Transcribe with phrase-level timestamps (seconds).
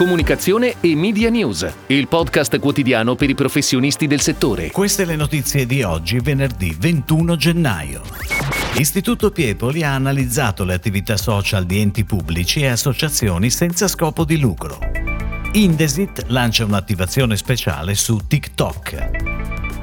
[0.00, 4.70] comunicazione e media news, il podcast quotidiano per i professionisti del settore.
[4.70, 8.00] Queste le notizie di oggi, venerdì 21 gennaio.
[8.76, 14.38] L'Istituto Piepoli ha analizzato le attività social di enti pubblici e associazioni senza scopo di
[14.38, 14.78] lucro.
[15.52, 19.10] Indesit lancia un'attivazione speciale su TikTok.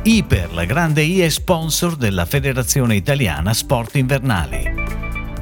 [0.01, 4.73] Iper, la grande I, è sponsor della Federazione Italiana Sport Invernali.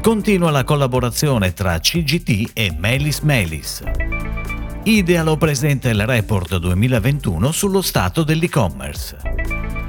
[0.01, 3.81] Continua la collaborazione tra CGT e Melis Melis.
[4.87, 9.17] Idealo presenta il report 2021 sullo stato dell'e-commerce.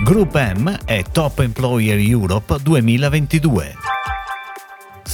[0.02, 3.95] Group M è Top Employer Europe 2022.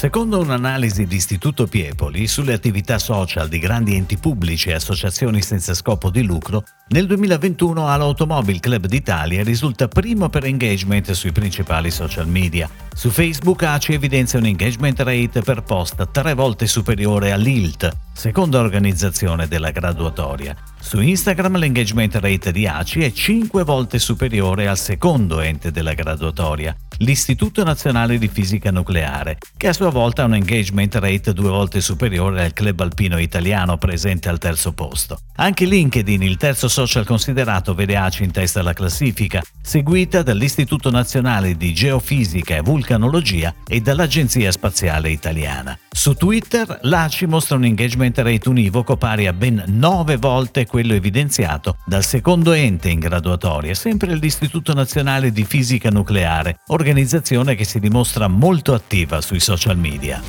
[0.02, 5.74] Secondo un'analisi di Istituto Piepoli sulle attività social di grandi enti pubblici e associazioni senza
[5.74, 12.27] scopo di lucro, nel 2021 all'Automobile Club d'Italia risulta primo per engagement sui principali social
[12.27, 12.69] media.
[12.93, 19.46] Su Facebook ACI evidenzia un engagement rate per post tre volte superiore all'ILT, seconda organizzazione
[19.46, 20.57] della graduatoria.
[20.80, 26.77] Su Instagram l'engagement rate di ACI è 5 volte superiore al secondo ente della graduatoria,
[27.03, 31.81] l'Istituto Nazionale di Fisica Nucleare, che a sua volta ha un engagement rate due volte
[31.81, 35.19] superiore al club alpino italiano presente al terzo posto.
[35.37, 41.57] Anche LinkedIn, il terzo social considerato, vede ACI in testa alla classifica, seguita dall'Istituto Nazionale
[41.57, 45.77] di Geofisica e Vulcanologia e dall'Agenzia Spaziale Italiana.
[45.95, 51.76] Su Twitter l'ACI mostra un engagement rate univoco pari a ben 9 volte quello evidenziato
[51.84, 58.26] dal secondo ente in graduatoria, sempre l'Istituto Nazionale di Fisica Nucleare, organizzazione che si dimostra
[58.26, 60.21] molto attiva sui social media.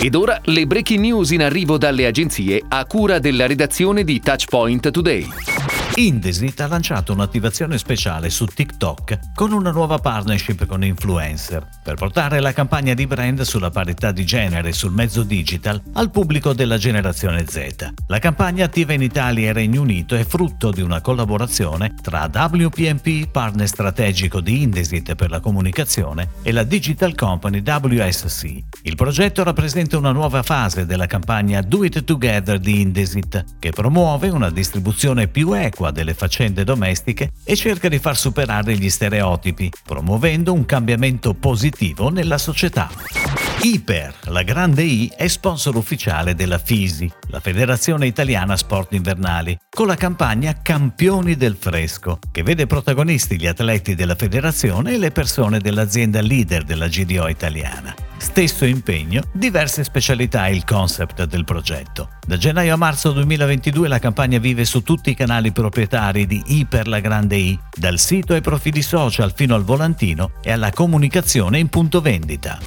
[0.00, 4.90] Ed ora le breaking news in arrivo dalle agenzie a cura della redazione di Touchpoint
[4.90, 5.26] Today.
[5.98, 12.38] Indesit ha lanciato un'attivazione speciale su TikTok con una nuova partnership con influencer per portare
[12.38, 17.44] la campagna di brand sulla parità di genere sul mezzo digital al pubblico della generazione
[17.48, 17.94] Z.
[18.06, 23.28] La campagna attiva in Italia e Regno Unito è frutto di una collaborazione tra WPMP,
[23.28, 28.44] partner strategico di Indesit per la comunicazione, e la digital company WSC.
[28.82, 34.28] Il progetto rappresenta una nuova fase della campagna Do It Together di Indesit, che promuove
[34.28, 39.70] una distribuzione più equa acqua delle faccende domestiche e cerca di far superare gli stereotipi,
[39.84, 42.88] promuovendo un cambiamento positivo nella società.
[43.60, 49.88] Iper, la grande I, è sponsor ufficiale della FISI, la Federazione Italiana Sport Invernali, con
[49.88, 55.58] la campagna Campioni del Fresco, che vede protagonisti gli atleti della federazione e le persone
[55.58, 58.07] dell'azienda leader della GDO italiana.
[58.18, 62.10] Stesso impegno, diverse specialità e il concept del progetto.
[62.26, 66.66] Da gennaio a marzo 2022 la campagna vive su tutti i canali proprietari di I
[66.66, 71.58] per la Grande I, dal sito ai profili social fino al volantino e alla comunicazione
[71.58, 72.58] in punto vendita.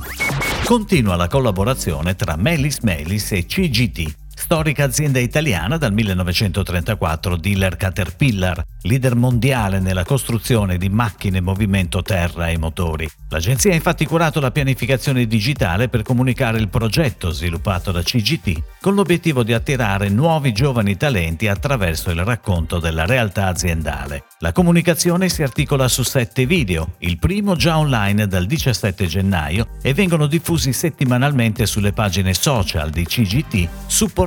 [0.63, 8.66] Continua la collaborazione tra Melis Melis e CGT, storica azienda italiana dal 1934, dealer Caterpillar,
[8.81, 13.07] leader mondiale nella costruzione di macchine movimento terra e motori.
[13.30, 18.96] L'agenzia ha infatti curato la pianificazione digitale per comunicare il progetto sviluppato da CGT con
[18.96, 24.24] l'obiettivo di attirare nuovi giovani talenti attraverso il racconto della realtà aziendale.
[24.40, 29.94] La comunicazione si articola su sette video, il primo già online dal 17 gennaio e
[29.94, 33.69] vengono diffusi settimanalmente sulle pagine social di CGT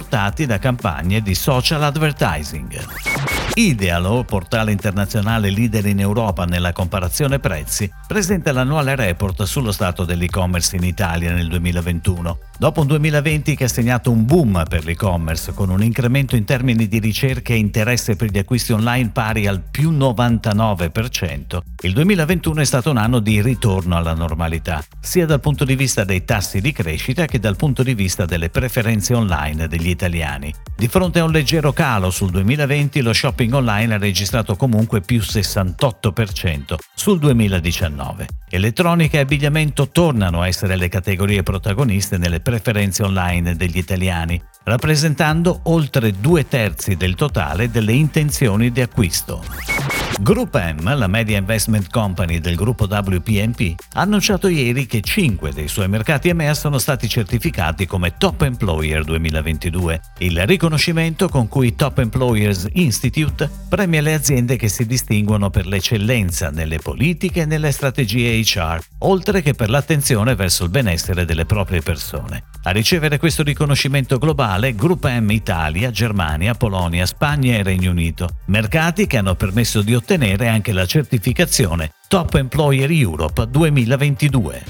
[0.04, 3.43] supportati da campagne di social advertising.
[3.56, 10.74] Idealo, portale internazionale leader in Europa nella comparazione prezzi, presenta l'annuale report sullo stato dell'e-commerce
[10.74, 12.38] in Italia nel 2021.
[12.58, 16.88] Dopo un 2020 che ha segnato un boom per l'e-commerce con un incremento in termini
[16.88, 22.64] di ricerca e interesse per gli acquisti online pari al più 99%, il 2021 è
[22.64, 26.72] stato un anno di ritorno alla normalità, sia dal punto di vista dei tassi di
[26.72, 30.52] crescita che dal punto di vista delle preferenze online degli italiani.
[30.76, 33.12] Di fronte a un leggero calo sul 2020, lo
[33.44, 38.26] shopping online ha registrato comunque più 68% sul 2019.
[38.48, 45.60] Elettronica e abbigliamento tornano a essere le categorie protagoniste nelle preferenze online degli italiani, rappresentando
[45.64, 50.03] oltre due terzi del totale delle intenzioni di acquisto.
[50.20, 55.66] Group M, la media investment company del gruppo WPMP, ha annunciato ieri che 5 dei
[55.68, 61.98] suoi mercati EMEA sono stati certificati come Top Employer 2022, il riconoscimento con cui Top
[61.98, 68.40] Employers Institute premia le aziende che si distinguono per l'eccellenza nelle politiche e nelle strategie
[68.40, 72.44] HR, oltre che per l'attenzione verso il benessere delle proprie persone.
[72.62, 79.06] A ricevere questo riconoscimento globale Group M Italia, Germania, Polonia, Spagna e Regno Unito, mercati
[79.06, 84.62] che hanno permesso di ottenere ottenere anche la certificazione Top Employer Europe 2022.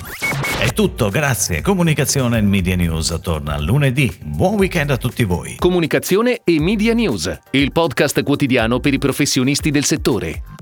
[0.60, 1.60] È tutto, grazie.
[1.60, 4.16] Comunicazione e Media News torna lunedì.
[4.22, 5.56] Buon weekend a tutti voi.
[5.58, 10.53] Comunicazione e Media News, il podcast quotidiano per i professionisti del settore.